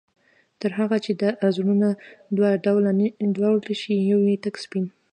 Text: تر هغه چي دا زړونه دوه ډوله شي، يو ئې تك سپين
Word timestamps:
تر 0.61 0.71
هغه 0.79 0.97
چي 1.05 1.11
دا 1.21 1.29
زړونه 1.55 1.87
دوه 2.37 2.49
ډوله 2.65 2.91
شي، 3.81 3.95
يو 4.11 4.19
ئې 4.29 4.35
تك 4.43 4.55
سپين 4.63 4.85